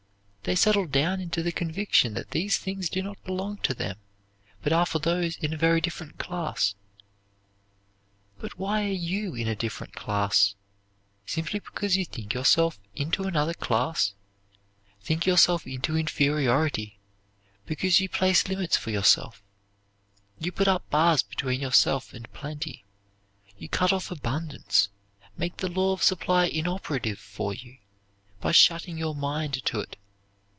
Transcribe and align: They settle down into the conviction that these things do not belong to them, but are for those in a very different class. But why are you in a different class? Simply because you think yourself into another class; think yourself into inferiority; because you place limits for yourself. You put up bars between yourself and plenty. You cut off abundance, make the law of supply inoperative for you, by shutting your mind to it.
They 0.43 0.55
settle 0.55 0.87
down 0.87 1.21
into 1.21 1.43
the 1.43 1.51
conviction 1.51 2.15
that 2.15 2.31
these 2.31 2.57
things 2.57 2.89
do 2.89 3.03
not 3.03 3.23
belong 3.23 3.57
to 3.57 3.75
them, 3.75 3.99
but 4.63 4.73
are 4.73 4.87
for 4.87 4.97
those 4.97 5.37
in 5.37 5.53
a 5.53 5.57
very 5.57 5.79
different 5.79 6.17
class. 6.17 6.73
But 8.39 8.57
why 8.57 8.85
are 8.85 8.87
you 8.91 9.35
in 9.35 9.47
a 9.47 9.55
different 9.55 9.93
class? 9.93 10.55
Simply 11.27 11.59
because 11.59 11.95
you 11.95 12.05
think 12.05 12.33
yourself 12.33 12.79
into 12.95 13.25
another 13.25 13.53
class; 13.53 14.15
think 14.99 15.27
yourself 15.27 15.67
into 15.67 15.95
inferiority; 15.95 16.97
because 17.67 17.99
you 17.99 18.09
place 18.09 18.47
limits 18.47 18.75
for 18.75 18.89
yourself. 18.89 19.43
You 20.39 20.51
put 20.51 20.67
up 20.67 20.89
bars 20.89 21.21
between 21.21 21.61
yourself 21.61 22.13
and 22.15 22.29
plenty. 22.33 22.83
You 23.59 23.69
cut 23.69 23.93
off 23.93 24.09
abundance, 24.09 24.89
make 25.37 25.57
the 25.57 25.69
law 25.69 25.93
of 25.93 26.01
supply 26.01 26.45
inoperative 26.45 27.19
for 27.19 27.53
you, 27.53 27.77
by 28.41 28.51
shutting 28.51 28.97
your 28.97 29.13
mind 29.15 29.63
to 29.65 29.79
it. 29.79 29.97